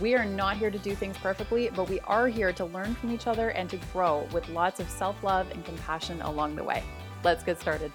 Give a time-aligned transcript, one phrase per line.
[0.00, 3.12] We are not here to do things perfectly, but we are here to learn from
[3.12, 6.82] each other and to grow with lots of self love and compassion along the way.
[7.22, 7.92] Let's get started.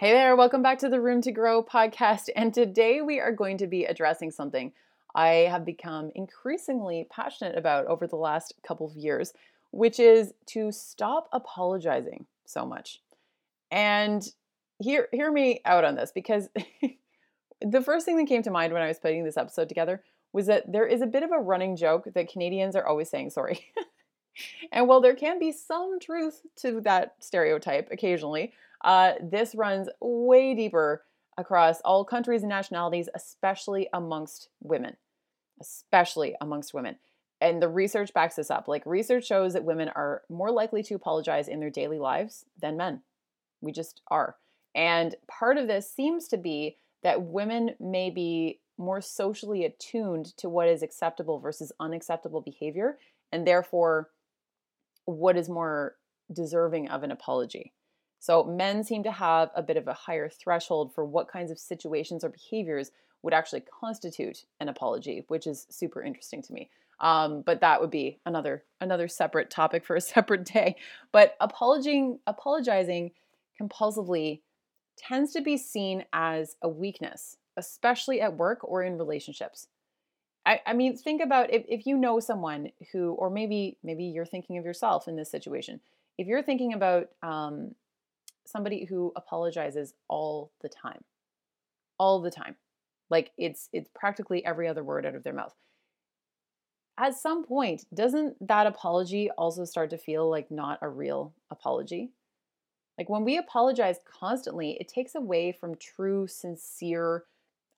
[0.00, 2.28] Hey there, welcome back to the Room to Grow podcast.
[2.34, 4.72] And today we are going to be addressing something
[5.14, 9.32] I have become increasingly passionate about over the last couple of years,
[9.70, 13.00] which is to stop apologizing so much.
[13.70, 14.28] And
[14.78, 16.48] hear hear me out on this because
[17.60, 20.02] the first thing that came to mind when I was putting this episode together
[20.32, 23.30] was that there is a bit of a running joke that Canadians are always saying
[23.30, 23.66] sorry.
[24.72, 28.52] and while there can be some truth to that stereotype occasionally,
[28.84, 31.04] uh, this runs way deeper
[31.38, 34.96] across all countries and nationalities, especially amongst women.
[35.60, 36.96] Especially amongst women.
[37.40, 38.68] And the research backs this up.
[38.68, 42.76] Like, research shows that women are more likely to apologize in their daily lives than
[42.76, 43.02] men.
[43.60, 44.36] We just are.
[44.74, 46.76] And part of this seems to be
[47.06, 52.98] that women may be more socially attuned to what is acceptable versus unacceptable behavior,
[53.30, 54.10] and therefore
[55.04, 55.94] what is more
[56.32, 57.72] deserving of an apology.
[58.18, 61.60] So, men seem to have a bit of a higher threshold for what kinds of
[61.60, 62.90] situations or behaviors
[63.22, 66.70] would actually constitute an apology, which is super interesting to me.
[66.98, 70.74] Um, but that would be another another separate topic for a separate day.
[71.12, 73.12] But apologizing apologizing
[73.62, 74.40] compulsively
[74.96, 79.68] tends to be seen as a weakness, especially at work or in relationships.
[80.44, 84.24] I, I mean, think about if, if you know someone who, or maybe maybe you're
[84.24, 85.80] thinking of yourself in this situation.
[86.18, 87.74] If you're thinking about um,
[88.46, 91.02] somebody who apologizes all the time,
[91.98, 92.54] all the time,
[93.10, 95.54] like it's it's practically every other word out of their mouth.
[96.98, 102.12] At some point, doesn't that apology also start to feel like not a real apology?
[102.98, 107.24] Like when we apologize constantly, it takes away from true, sincere,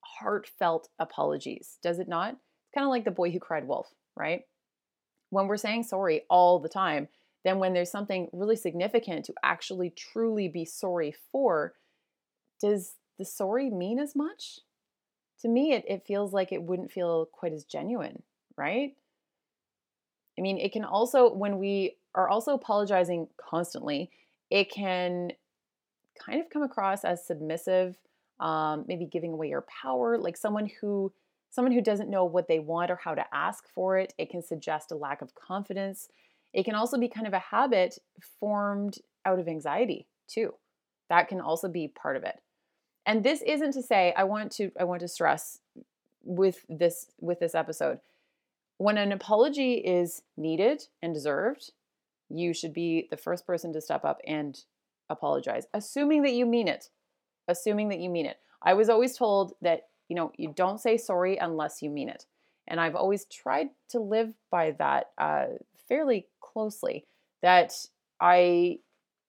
[0.01, 2.33] heartfelt apologies, does it not?
[2.33, 4.43] It's kind of like the boy who cried wolf, right?
[5.31, 7.09] When we're saying sorry all the time,
[7.45, 11.75] then when there's something really significant to actually truly be sorry for,
[12.61, 14.61] does the sorry mean as much?
[15.43, 18.23] To me, it, it feels like it wouldn't feel quite as genuine,
[18.57, 18.97] right?
[20.37, 24.11] I mean, it can also, when we are also apologizing constantly,
[24.51, 25.33] it can
[26.19, 27.97] kind of come across as submissive,
[28.41, 31.13] um, maybe giving away your power, like someone who
[31.51, 34.13] someone who doesn't know what they want or how to ask for it.
[34.19, 36.09] It can suggest a lack of confidence.
[36.53, 37.99] It can also be kind of a habit
[38.39, 40.55] formed out of anxiety too.
[41.09, 42.41] That can also be part of it.
[43.07, 45.61] And this isn't to say I want to I want to stress
[46.23, 48.01] with this with this episode
[48.77, 51.73] when an apology is needed and deserved
[52.29, 54.59] you should be the first person to step up and
[55.09, 56.91] apologize, assuming that you mean it.
[57.49, 58.37] Assuming that you mean it.
[58.63, 62.27] I was always told that, you know, you don't say sorry unless you mean it.
[62.67, 65.47] And I've always tried to live by that uh,
[65.89, 67.07] fairly closely,
[67.43, 67.73] that
[68.21, 68.81] I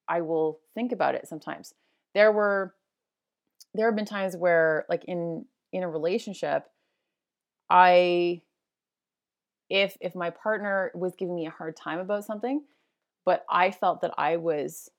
[0.08, 1.74] I will think about it sometimes.
[2.14, 2.76] There were
[3.74, 6.66] there have been times where like in in a relationship,
[7.70, 8.42] I
[9.70, 12.64] if if my partner was giving me a hard time about something,
[13.29, 14.90] but I felt that I was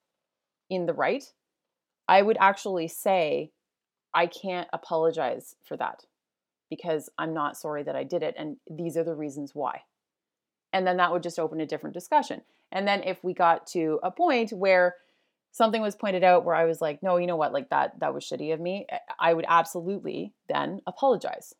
[0.68, 1.24] in the right,
[2.06, 3.50] I would actually say,
[4.14, 6.04] I can't apologize for that
[6.70, 8.36] because I'm not sorry that I did it.
[8.38, 9.80] And these are the reasons why.
[10.72, 12.42] And then that would just open a different discussion.
[12.70, 14.94] And then if we got to a point where
[15.50, 18.14] something was pointed out where I was like, no, you know what, like that, that
[18.14, 21.52] was shitty of me, eh, I would absolutely then apologize.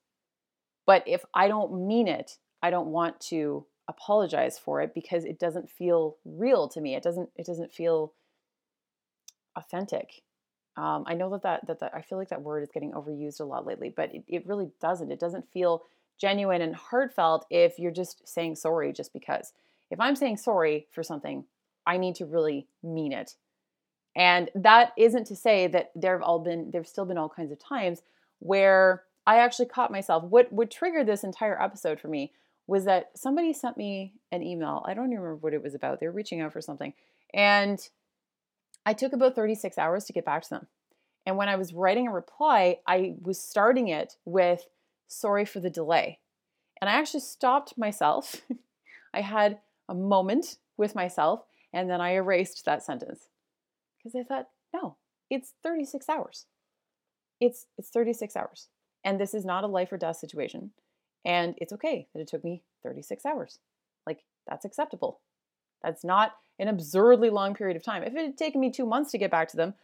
[0.86, 5.38] But if I don't mean it, I don't want to apologize for it because it
[5.38, 6.94] doesn't feel real to me.
[6.94, 8.14] It doesn't it doesn't feel
[9.56, 10.22] authentic.
[10.76, 13.40] Um, I know that that, that that I feel like that word is getting overused
[13.40, 15.10] a lot lately, but it, it really doesn't.
[15.10, 15.82] It doesn't feel
[16.18, 19.52] genuine and heartfelt if you're just saying sorry just because.
[19.90, 21.44] If I'm saying sorry for something,
[21.86, 23.34] I need to really mean it.
[24.16, 27.58] And that isn't to say that there've all been there've still been all kinds of
[27.58, 28.02] times
[28.38, 30.24] where I actually caught myself.
[30.24, 32.32] What would trigger this entire episode for me
[32.70, 34.84] was that somebody sent me an email.
[34.86, 35.98] I don't even remember what it was about.
[35.98, 36.94] They were reaching out for something.
[37.34, 37.80] And
[38.86, 40.66] I took about 36 hours to get back to them.
[41.26, 44.68] And when I was writing a reply, I was starting it with
[45.08, 46.20] sorry for the delay.
[46.80, 48.36] And I actually stopped myself.
[49.12, 49.58] I had
[49.88, 53.26] a moment with myself and then I erased that sentence
[53.98, 54.94] because I thought, no,
[55.28, 56.46] it's 36 hours.
[57.40, 58.68] It's it's 36 hours.
[59.02, 60.70] And this is not a life or death situation.
[61.24, 63.58] And it's okay that it took me 36 hours.
[64.06, 65.20] Like that's acceptable.
[65.82, 68.02] That's not an absurdly long period of time.
[68.02, 69.74] If it had taken me 2 months to get back to them,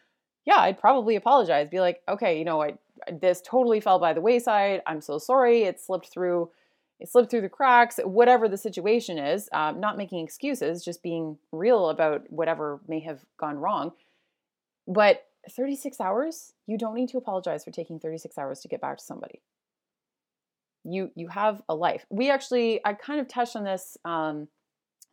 [0.45, 1.69] yeah, I'd probably apologize.
[1.69, 2.79] Be like, "Okay, you know, I
[3.13, 4.83] this totally fell by the wayside.
[4.87, 5.65] I'm so sorry.
[5.65, 6.51] It slipped through
[6.99, 11.37] it slipped through the cracks, whatever the situation is, um, not making excuses, just being
[11.53, 13.93] real about whatever may have gone wrong.
[14.89, 18.97] But 36 hours, you don't need to apologize for taking 36 hours to get back
[18.97, 19.43] to somebody.
[20.89, 22.07] You you have a life.
[22.11, 24.49] We actually, I kind of touched on this um,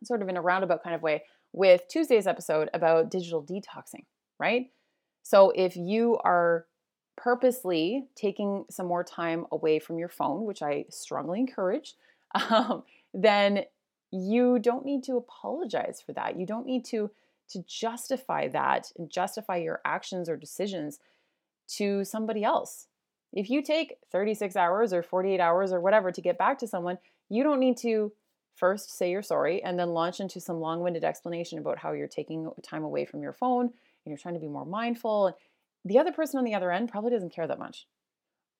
[0.04, 4.04] sort of in a roundabout kind of way with Tuesday's episode about digital detoxing,
[4.38, 4.66] right?
[5.22, 6.66] So if you are
[7.16, 11.94] purposely taking some more time away from your phone, which I strongly encourage,
[12.50, 12.82] um,
[13.12, 13.64] then
[14.10, 16.38] you don't need to apologize for that.
[16.38, 17.10] You don't need to
[17.50, 20.98] to justify that and justify your actions or decisions
[21.68, 22.86] to somebody else.
[23.34, 26.98] If you take 36 hours or 48 hours or whatever to get back to someone,
[27.28, 28.12] you don't need to
[28.54, 32.50] first say you're sorry and then launch into some long-winded explanation about how you're taking
[32.62, 33.72] time away from your phone and
[34.06, 35.36] you're trying to be more mindful
[35.84, 37.86] the other person on the other end probably doesn't care that much.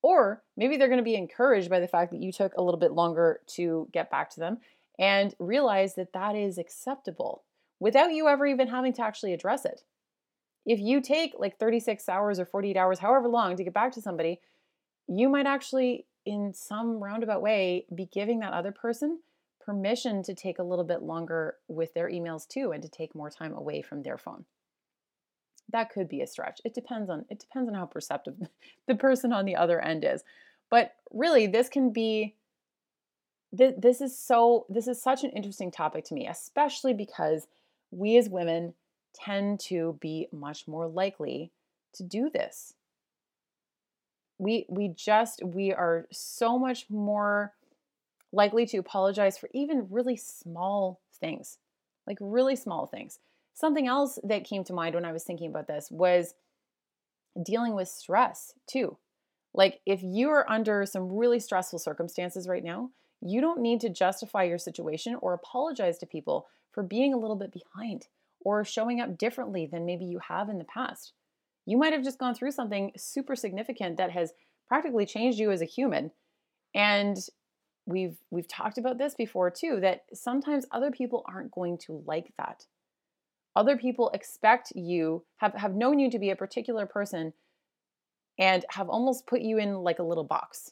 [0.01, 2.79] Or maybe they're going to be encouraged by the fact that you took a little
[2.79, 4.59] bit longer to get back to them
[4.99, 7.43] and realize that that is acceptable
[7.79, 9.81] without you ever even having to actually address it.
[10.65, 14.01] If you take like 36 hours or 48 hours, however long, to get back to
[14.01, 14.39] somebody,
[15.07, 19.19] you might actually, in some roundabout way, be giving that other person
[19.63, 23.29] permission to take a little bit longer with their emails too and to take more
[23.29, 24.45] time away from their phone
[25.71, 26.61] that could be a stretch.
[26.63, 28.35] It depends on it depends on how perceptive
[28.87, 30.23] the person on the other end is.
[30.69, 32.35] But really this can be
[33.55, 37.47] th- this is so this is such an interesting topic to me, especially because
[37.91, 38.73] we as women
[39.13, 41.51] tend to be much more likely
[41.93, 42.73] to do this.
[44.37, 47.53] We we just we are so much more
[48.31, 51.57] likely to apologize for even really small things.
[52.05, 53.19] Like really small things.
[53.53, 56.35] Something else that came to mind when I was thinking about this was
[57.41, 58.97] dealing with stress too.
[59.53, 62.89] Like, if you are under some really stressful circumstances right now,
[63.21, 67.37] you don't need to justify your situation or apologize to people for being a little
[67.37, 68.07] bit behind
[68.41, 71.13] or showing up differently than maybe you have in the past.
[71.65, 74.33] You might have just gone through something super significant that has
[74.67, 76.11] practically changed you as a human.
[76.73, 77.17] And
[77.85, 82.33] we've we've talked about this before too that sometimes other people aren't going to like
[82.37, 82.65] that.
[83.55, 87.33] Other people expect you have, have known you to be a particular person
[88.37, 90.71] and have almost put you in like a little box.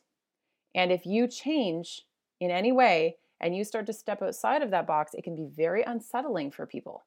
[0.76, 2.02] And if you change
[2.42, 5.48] in any way and you start to step outside of that box it can be
[5.56, 7.06] very unsettling for people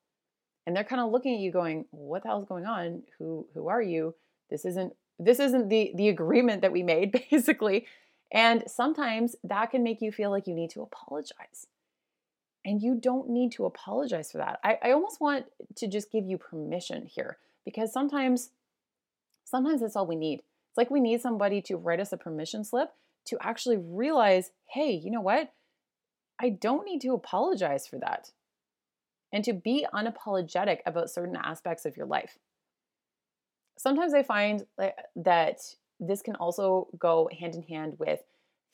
[0.67, 3.69] and they're kind of looking at you going what the hell's going on who who
[3.69, 4.15] are you
[4.51, 7.87] this isn't this isn't the the agreement that we made basically
[8.33, 11.67] and sometimes that can make you feel like you need to apologize
[12.67, 14.59] and you don't need to apologize for that.
[14.65, 15.47] I, I almost want
[15.77, 18.51] to just give you permission here because sometimes,
[19.45, 20.41] sometimes that's all we need.
[20.41, 22.91] It's like we need somebody to write us a permission slip
[23.27, 25.53] to actually realize, hey, you know what?
[26.41, 28.33] I don't need to apologize for that.
[29.37, 32.39] And to be unapologetic about certain aspects of your life.
[33.77, 34.65] Sometimes I find
[35.15, 35.61] that
[36.01, 38.21] this can also go hand in hand with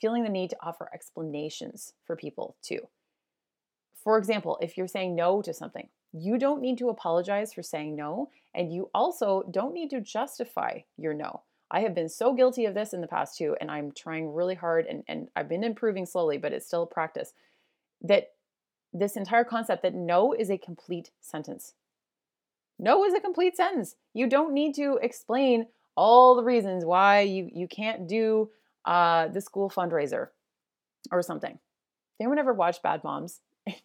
[0.00, 2.78] feeling the need to offer explanations for people too.
[4.04, 7.96] For example, if you're saying no to something, you don't need to apologize for saying
[7.96, 11.42] no, and you also don't need to justify your no.
[11.72, 14.54] I have been so guilty of this in the past too, and I'm trying really
[14.54, 17.34] hard and, and I've been improving slowly, but it's still a practice.
[18.02, 18.28] That
[18.92, 21.74] this entire concept that no is a complete sentence.
[22.78, 23.96] No is a complete sentence.
[24.12, 28.50] You don't need to explain all the reasons why you, you can't do
[28.84, 30.28] uh, the school fundraiser
[31.10, 31.58] or something.
[32.20, 33.40] Anyone ever watch Bad Moms?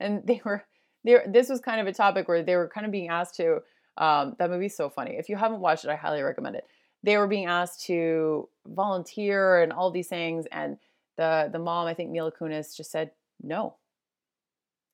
[0.00, 0.64] and they were
[1.04, 1.24] there.
[1.28, 3.60] This was kind of a topic where they were kind of being asked to.
[3.98, 5.16] Um, that movie's so funny.
[5.18, 6.64] If you haven't watched it, I highly recommend it.
[7.02, 10.76] They were being asked to volunteer and all these things, and
[11.16, 13.76] the the mom, I think Mila Kunis, just said no,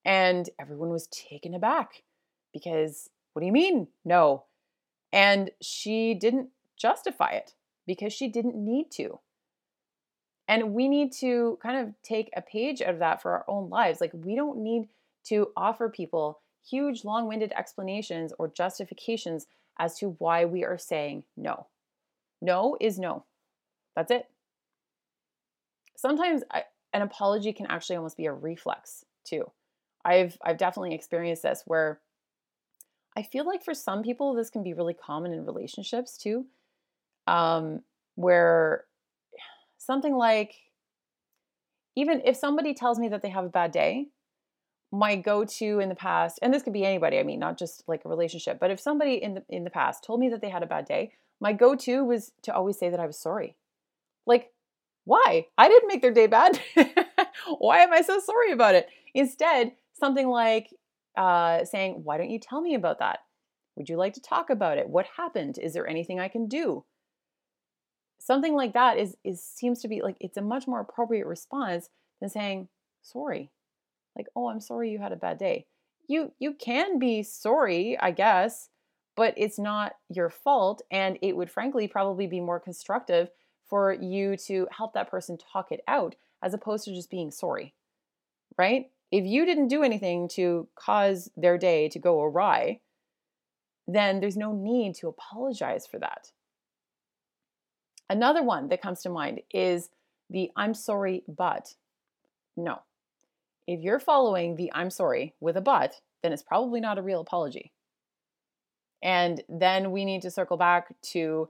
[0.04, 2.02] and everyone was taken aback
[2.52, 4.44] because what do you mean no?
[5.12, 7.54] And she didn't justify it
[7.86, 9.20] because she didn't need to.
[10.48, 13.70] And we need to kind of take a page out of that for our own
[13.70, 14.00] lives.
[14.00, 14.88] Like, we don't need
[15.24, 19.46] to offer people huge, long winded explanations or justifications
[19.78, 21.66] as to why we are saying no.
[22.40, 23.24] No is no.
[23.94, 24.28] That's it.
[25.96, 29.50] Sometimes I, an apology can actually almost be a reflex too.
[30.04, 32.00] I've I've definitely experienced this where
[33.16, 36.46] I feel like for some people this can be really common in relationships too.
[37.26, 37.82] Um,
[38.16, 38.84] where
[39.78, 40.54] something like
[41.94, 44.08] even if somebody tells me that they have a bad day,
[44.90, 48.04] my go-to in the past, and this could be anybody, I mean, not just like
[48.04, 50.62] a relationship, but if somebody in the in the past told me that they had
[50.62, 53.56] a bad day, my go-to was to always say that I was sorry.
[54.26, 54.52] Like,
[55.04, 55.46] why?
[55.58, 56.60] I didn't make their day bad.
[57.58, 58.88] why am I so sorry about it?
[59.14, 60.68] Instead, something like
[61.16, 63.20] uh, saying, Why don't you tell me about that?
[63.76, 64.88] Would you like to talk about it?
[64.88, 65.58] What happened?
[65.58, 66.84] Is there anything I can do?
[68.18, 71.88] Something like that is, is seems to be like it's a much more appropriate response
[72.20, 72.68] than saying,
[73.02, 73.50] sorry.
[74.16, 75.66] Like, oh, I'm sorry you had a bad day.
[76.06, 78.68] You you can be sorry, I guess,
[79.16, 80.82] but it's not your fault.
[80.90, 83.30] And it would frankly probably be more constructive
[83.68, 87.74] for you to help that person talk it out as opposed to just being sorry.
[88.58, 88.90] Right?
[89.12, 92.80] If you didn't do anything to cause their day to go awry,
[93.86, 96.32] then there's no need to apologize for that.
[98.08, 99.90] Another one that comes to mind is
[100.30, 101.74] the I'm sorry, but.
[102.56, 102.80] No.
[103.66, 107.20] If you're following the I'm sorry with a but, then it's probably not a real
[107.20, 107.72] apology.
[109.02, 111.48] And then we need to circle back to,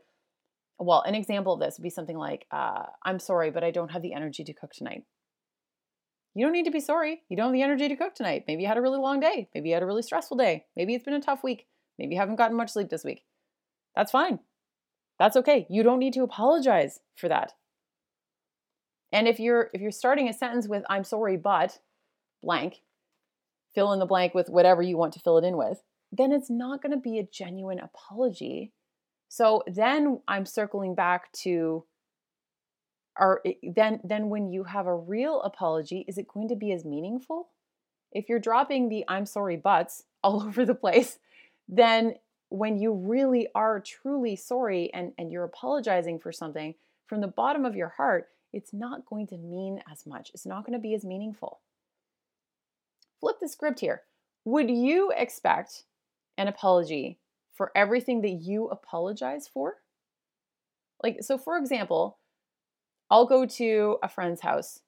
[0.78, 3.90] well, an example of this would be something like, uh, I'm sorry, but I don't
[3.90, 5.04] have the energy to cook tonight.
[6.35, 7.23] You don't need to be sorry.
[7.29, 8.45] You don't have the energy to cook tonight.
[8.49, 9.49] Maybe you had a really long day.
[9.55, 10.65] Maybe you had a really stressful day.
[10.77, 11.67] Maybe it's been a tough week.
[11.99, 13.25] Maybe you haven't gotten much sleep this week.
[13.95, 14.39] That's fine.
[15.19, 15.67] That's okay.
[15.69, 17.53] You don't need to apologize for that.
[19.12, 21.79] And if you're if you're starting a sentence with I'm sorry but
[22.43, 22.81] blank,
[23.75, 26.51] fill in the blank with whatever you want to fill it in with, then it's
[26.51, 28.73] not going to be a genuine apology.
[29.29, 31.85] So then I'm circling back to
[33.16, 36.73] are eh, then then when you have a real apology is it going to be
[36.73, 37.49] as meaningful?
[38.12, 41.19] If you're dropping the i'm sorry buts all over the place
[41.69, 42.14] then
[42.49, 46.75] when you really are truly sorry and and you're apologizing for something
[47.07, 50.31] from the bottom of your heart it's not going to mean as much.
[50.35, 51.61] It's not going to be as meaningful.
[53.21, 54.02] Flip the script here.
[54.45, 55.85] Would you expect
[56.37, 57.19] an apology
[57.54, 59.76] for everything that you apologize for?
[61.02, 62.19] Like so for example
[63.12, 64.81] I'll go to a friend's house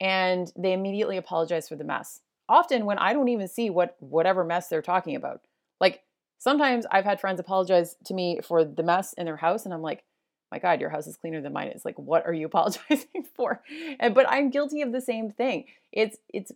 [0.00, 2.22] and they immediately apologize for the mess.
[2.48, 5.42] Often when I don't even see what whatever mess they're talking about.
[5.78, 6.02] Like
[6.38, 9.82] sometimes I've had friends apologize to me for the mess in their house and I'm
[9.82, 10.02] like,
[10.50, 13.62] "My god, your house is cleaner than mine." It's like, "What are you apologizing for?"
[14.00, 15.66] And but I'm guilty of the same thing.
[15.92, 16.52] It's it's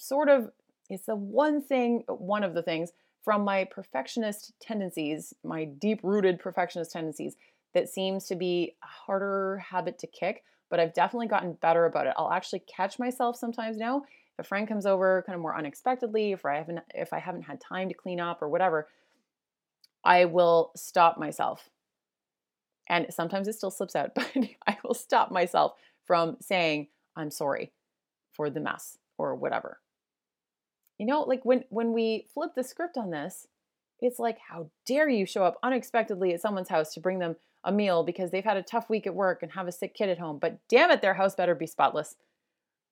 [0.00, 0.50] sort of
[0.88, 2.90] it's the one thing one of the things
[3.22, 7.36] from my perfectionist tendencies, my deep-rooted perfectionist tendencies
[7.74, 10.42] that seems to be a harder habit to kick
[10.74, 12.14] but I've definitely gotten better about it.
[12.16, 13.98] I'll actually catch myself sometimes now.
[14.36, 17.42] If a friend comes over kind of more unexpectedly, if I haven't if I haven't
[17.42, 18.88] had time to clean up or whatever,
[20.04, 21.70] I will stop myself.
[22.88, 24.28] And sometimes it still slips out, but
[24.66, 25.74] I will stop myself
[26.06, 27.70] from saying I'm sorry
[28.32, 29.78] for the mess or whatever.
[30.98, 33.46] You know, like when when we flip the script on this,
[34.00, 37.72] it's like how dare you show up unexpectedly at someone's house to bring them a
[37.72, 40.18] meal because they've had a tough week at work and have a sick kid at
[40.18, 42.16] home, but damn it, their house better be spotless.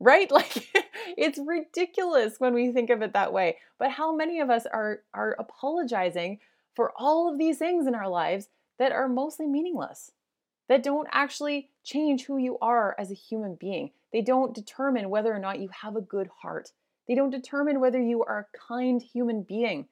[0.01, 0.31] Right?
[0.33, 0.69] Like
[1.17, 3.59] it's ridiculous when we think of it that way.
[3.79, 6.41] But how many of us are are apologizing
[6.75, 8.49] for all of these things in our lives
[8.79, 10.13] that are mostly meaningless?
[10.69, 13.91] That don't actually change who you are as a human being.
[14.13, 16.73] They don't determine whether or not you have a good heart.
[17.09, 19.89] They don't determine whether you are a kind human being,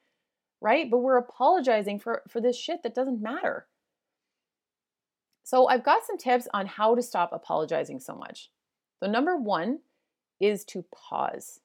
[0.61, 0.89] right?
[0.89, 3.67] But we're apologizing for, for this shit that doesn't matter.
[5.43, 8.49] So I've got some tips on how to stop apologizing so much.
[9.01, 9.79] The number one
[10.39, 11.59] is to pause.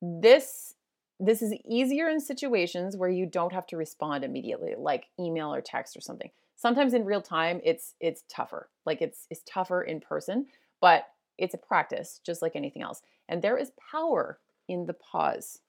[0.00, 0.74] This
[1.20, 5.60] this is easier in situations where you don't have to respond immediately, like email or
[5.60, 6.30] text or something.
[6.54, 8.68] Sometimes in real time, it's it's tougher.
[8.86, 10.46] Like it's it's tougher in person,
[10.80, 11.06] but
[11.36, 13.02] it's a practice, just like anything else.
[13.28, 15.60] And there is power in the pause.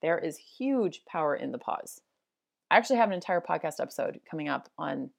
[0.00, 2.00] There is huge power in the pause.
[2.70, 5.10] I actually have an entire podcast episode coming up on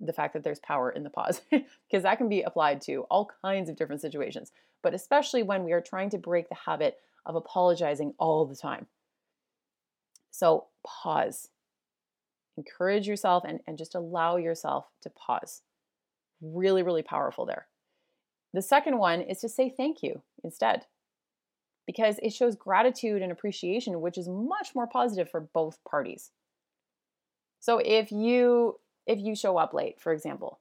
[0.00, 3.30] the fact that there's power in the pause because that can be applied to all
[3.42, 4.52] kinds of different situations,
[4.82, 8.86] but especially when we are trying to break the habit of apologizing all the time.
[10.30, 11.48] So pause.
[12.56, 15.62] Encourage yourself and, and just allow yourself to pause.
[16.40, 17.66] Really, really powerful there.
[18.54, 20.86] The second one is to say thank you instead
[21.86, 26.30] because it shows gratitude and appreciation, which is much more positive for both parties.
[27.60, 30.60] So if you if you show up late, for example.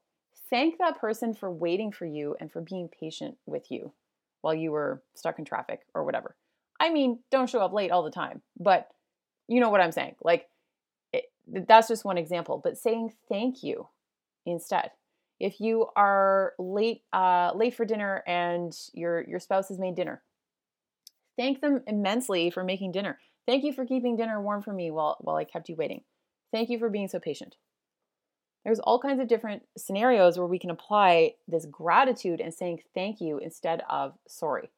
[0.50, 3.94] Thank that person for waiting for you and for being patient with you.
[4.42, 6.36] while you were stuck in traffic or whatever.
[6.80, 8.90] I mean, don't show up late all the time, but
[9.48, 10.16] you know what I'm saying.
[10.24, 10.48] Like,
[11.14, 13.90] it, that's just one example, but saying thank you
[14.46, 14.92] instead.
[15.40, 20.24] If you are late, uh, late for dinner and your your spouse has made dinner,
[21.38, 23.20] thank them immensely for making dinner.
[23.48, 26.04] Thank you for keeping dinner warm for me while while I kept you waiting.
[26.54, 27.56] Thank you for being so patient.
[28.64, 33.22] There's all kinds of different scenarios where we can apply this gratitude and saying thank
[33.22, 34.70] you instead of sorry.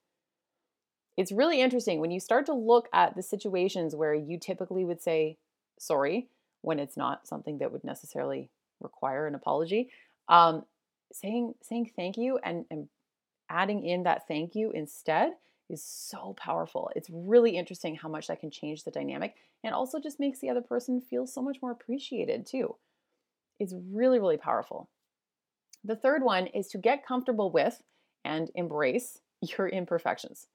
[1.17, 5.01] It's really interesting when you start to look at the situations where you typically would
[5.01, 5.37] say
[5.77, 6.29] sorry
[6.61, 9.89] when it's not something that would necessarily require an apology.
[10.27, 10.63] Um,
[11.11, 12.87] saying saying thank you and, and
[13.49, 15.33] adding in that thank you instead
[15.69, 16.91] is so powerful.
[16.95, 20.49] It's really interesting how much that can change the dynamic and also just makes the
[20.49, 22.75] other person feel so much more appreciated too.
[23.59, 24.89] It's really, really powerful.
[25.83, 27.81] The third one is to get comfortable with
[28.25, 30.47] and embrace your imperfections.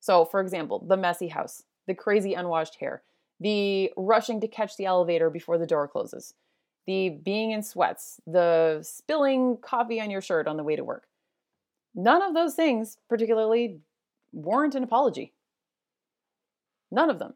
[0.00, 3.02] So, for example, the messy house, the crazy unwashed hair,
[3.40, 6.34] the rushing to catch the elevator before the door closes,
[6.86, 11.06] the being in sweats, the spilling coffee on your shirt on the way to work.
[11.94, 13.80] None of those things particularly
[14.32, 15.32] warrant an apology.
[16.90, 17.34] None of them.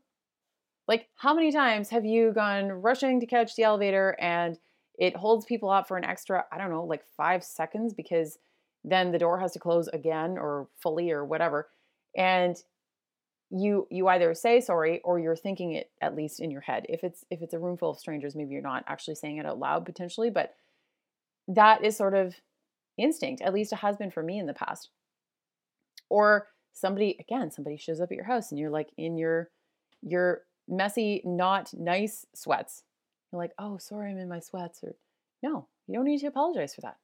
[0.87, 4.59] Like, how many times have you gone rushing to catch the elevator and
[5.00, 8.38] it holds people up for an extra, I don't know, like five seconds because
[8.85, 11.71] then the door has to close again or fully or whatever.
[12.16, 12.57] And
[13.50, 16.85] you you either say sorry or you're thinking it at least in your head.
[16.88, 19.47] If it's if it's a room full of strangers, maybe you're not actually saying it
[19.47, 20.54] out loud potentially, but
[21.49, 22.37] that is sort of
[22.99, 23.42] instinct.
[23.42, 24.90] At least it has been for me in the past.
[26.11, 29.49] Or somebody again, somebody shows up at your house and you're like in your
[30.02, 32.85] your messy, not nice sweats.
[33.30, 34.94] You're like, "Oh, sorry, I'm in my sweats." Or
[35.42, 36.99] no, you don't need to apologize for that.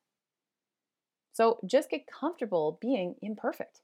[1.32, 3.80] So just get comfortable being imperfect.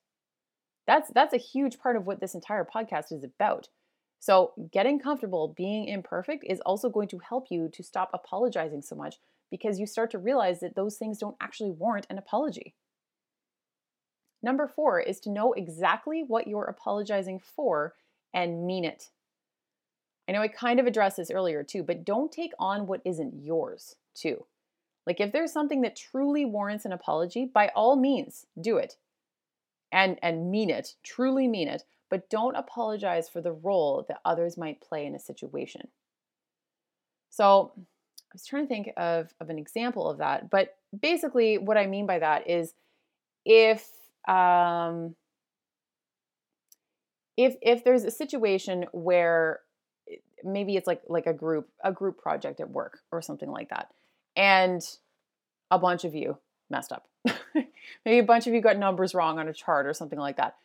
[0.86, 3.68] That's that's a huge part of what this entire podcast is about.
[4.22, 8.94] So, getting comfortable being imperfect is also going to help you to stop apologizing so
[8.94, 9.16] much
[9.50, 12.76] because you start to realize that those things don't actually warrant an apology.
[14.40, 17.94] Number four is to know exactly what you're apologizing for
[18.32, 19.10] and mean it.
[20.32, 23.44] I know I kind of addressed this earlier too, but don't take on what isn't
[23.44, 24.46] yours too.
[25.06, 28.96] Like if there's something that truly warrants an apology, by all means, do it
[29.92, 34.56] and and mean it, truly mean it, but don't apologize for the role that others
[34.56, 35.88] might play in a situation.
[37.28, 41.76] So, I was trying to think of of an example of that, but basically what
[41.76, 42.72] I mean by that is
[43.44, 43.86] if
[44.26, 45.14] um
[47.36, 49.60] if if there's a situation where
[50.44, 53.88] maybe it's like like a group a group project at work or something like that
[54.36, 54.82] and
[55.70, 56.38] a bunch of you
[56.70, 57.06] messed up
[58.04, 60.56] maybe a bunch of you got numbers wrong on a chart or something like that.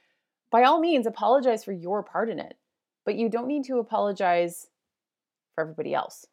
[0.49, 2.57] By all means, apologize for your part in it,
[3.05, 4.67] but you don't need to apologize
[5.55, 6.25] for everybody else,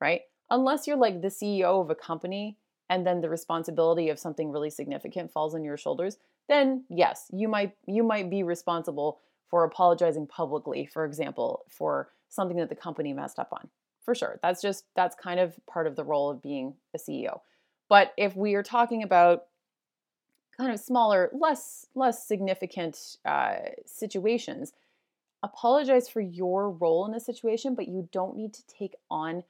[0.00, 0.22] right?
[0.50, 2.56] Unless you're like the CEO of a company
[2.88, 6.16] and then the responsibility of something really significant falls on your shoulders,
[6.48, 9.18] then yes, you might you might be responsible
[9.50, 13.68] for apologizing publicly, for example, for something that the company messed up on.
[14.02, 14.38] For sure.
[14.42, 17.40] That's just that's kind of part of the role of being a CEO.
[17.88, 19.44] But if we are talking about
[20.56, 24.72] kind of smaller, less less significant uh, situations,
[25.42, 29.44] apologize for your role in the situation, but you don't need to take on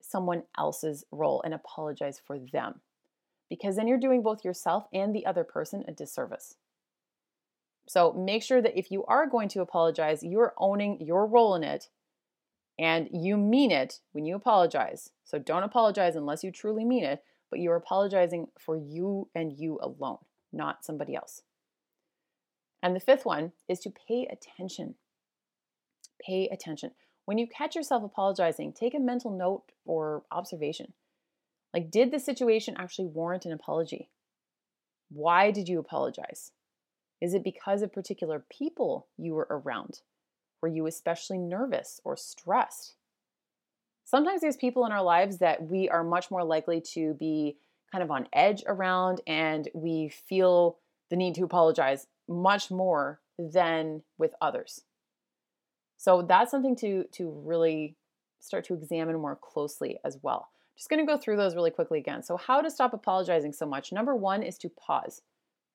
[0.00, 2.80] someone else's role and apologize for them.
[3.48, 6.56] Because then you're doing both yourself and the other person a disservice.
[7.90, 11.64] So make sure that if you are going to apologize, you're owning your role in
[11.64, 11.88] it
[12.78, 15.10] and you mean it when you apologize.
[15.24, 19.80] So don't apologize unless you truly mean it, but you're apologizing for you and you
[19.82, 20.18] alone,
[20.52, 21.42] not somebody else.
[22.80, 24.94] And the fifth one is to pay attention.
[26.24, 26.92] Pay attention.
[27.24, 30.92] When you catch yourself apologizing, take a mental note or observation.
[31.74, 34.10] Like, did the situation actually warrant an apology?
[35.08, 36.52] Why did you apologize?
[37.20, 40.00] Is it because of particular people you were around?
[40.62, 42.94] Were you especially nervous or stressed?
[44.10, 47.56] sometimes there's people in our lives that we are much more likely to be
[47.92, 50.78] kind of on edge around and we feel
[51.10, 54.82] the need to apologize much more than with others.
[55.96, 57.96] So that's something to to really
[58.40, 60.48] start to examine more closely as well.
[60.76, 62.22] Just going to go through those really quickly again.
[62.22, 63.92] So how to stop apologizing so much?
[63.92, 65.20] Number 1 is to pause.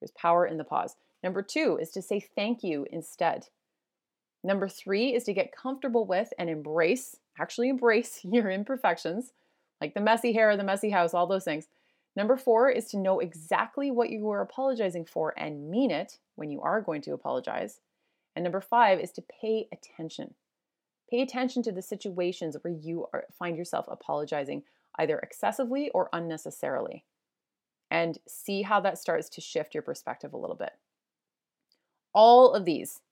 [0.00, 0.96] There's power in the pause.
[1.26, 3.48] Number 2 is to say thank you instead.
[4.44, 9.32] Number 3 is to get comfortable with and embrace actually embrace your imperfections,
[9.80, 11.66] like the messy hair, the messy house, all those things.
[12.14, 16.48] Number four is to know exactly what you are apologizing for and mean it when
[16.48, 17.80] you are going to apologize.
[18.36, 20.34] And number five is to pay attention.
[21.10, 24.62] Pay attention to the situations where you are, find yourself apologizing
[24.96, 27.04] either excessively or unnecessarily,
[27.90, 30.72] and see how that starts to shift your perspective a little bit.
[32.16, 33.02] All of these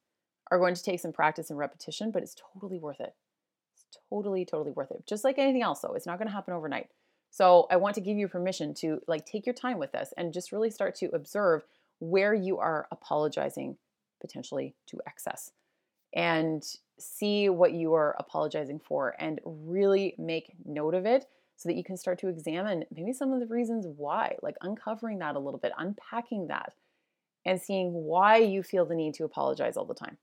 [0.51, 3.15] are going to take some practice and repetition, but it's totally worth it.
[3.75, 5.07] It's totally, totally worth it.
[5.07, 6.89] Just like anything else, though, it's not going to happen overnight.
[7.31, 10.33] So I want to give you permission to like take your time with this and
[10.33, 11.65] just really start to observe
[11.99, 13.77] where you are apologizing
[14.21, 15.53] potentially to excess
[16.15, 16.65] and
[16.99, 21.85] see what you are apologizing for and really make note of it so that you
[21.85, 25.61] can start to examine maybe some of the reasons why, like uncovering that a little
[25.61, 26.73] bit, unpacking that,
[27.47, 30.19] and seeing why you feel the need to apologize all the time.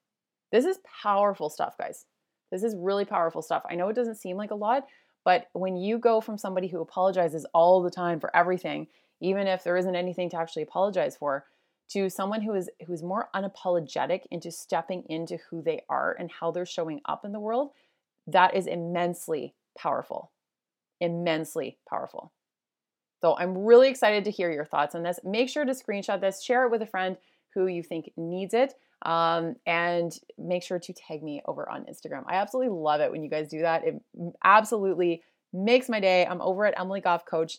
[0.51, 2.05] This is powerful stuff, guys.
[2.51, 3.63] This is really powerful stuff.
[3.69, 4.87] I know it doesn't seem like a lot,
[5.23, 8.87] but when you go from somebody who apologizes all the time for everything,
[9.21, 11.45] even if there isn't anything to actually apologize for,
[11.89, 16.49] to someone who is who's more unapologetic into stepping into who they are and how
[16.49, 17.71] they're showing up in the world,
[18.27, 20.31] that is immensely powerful.
[20.99, 22.31] Immensely powerful.
[23.21, 25.19] So I'm really excited to hear your thoughts on this.
[25.23, 27.17] Make sure to screenshot this, share it with a friend
[27.53, 32.23] who you think needs it, um, and make sure to tag me over on Instagram.
[32.27, 33.83] I absolutely love it when you guys do that.
[33.85, 34.01] It
[34.43, 35.21] absolutely
[35.53, 36.25] makes my day.
[36.25, 37.57] I'm over at Emily Goff Coach.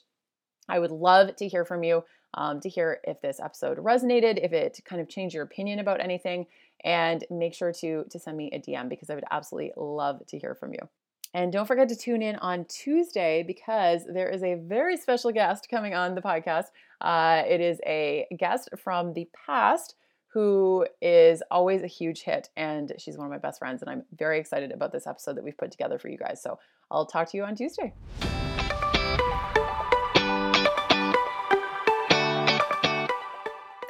[0.69, 4.53] I would love to hear from you um, to hear if this episode resonated, if
[4.53, 6.47] it kind of changed your opinion about anything,
[6.85, 10.39] and make sure to to send me a DM because I would absolutely love to
[10.39, 10.89] hear from you.
[11.35, 15.69] And don't forget to tune in on Tuesday because there is a very special guest
[15.71, 16.67] coming on the podcast.
[17.01, 19.95] Uh, it is a guest from the past
[20.29, 23.83] who is always a huge hit, and she's one of my best friends.
[23.83, 26.43] And I'm very excited about this episode that we've put together for you guys.
[26.43, 26.59] So
[26.91, 27.93] I'll talk to you on Tuesday.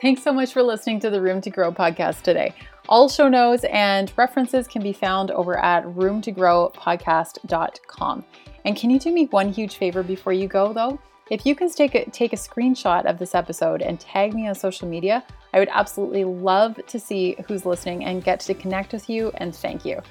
[0.00, 2.54] Thanks so much for listening to the Room to Grow podcast today.
[2.88, 8.24] All show notes and references can be found over at roomtogrowpodcast.com.
[8.64, 10.98] And can you do me one huge favor before you go, though?
[11.30, 14.54] If you can take a, take a screenshot of this episode and tag me on
[14.54, 15.22] social media,
[15.54, 19.54] I would absolutely love to see who's listening and get to connect with you and
[19.54, 20.02] thank you.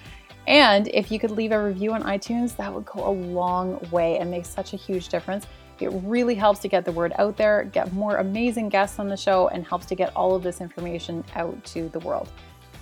[0.48, 4.18] And if you could leave a review on iTunes, that would go a long way
[4.18, 5.46] and make such a huge difference
[5.82, 9.18] it really helps to get the word out there, get more amazing guests on the
[9.18, 12.32] show, and helps to get all of this information out to the world.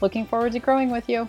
[0.01, 1.27] Looking forward to growing with you.